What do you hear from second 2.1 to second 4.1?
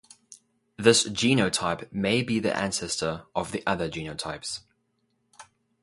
be the ancestor of the other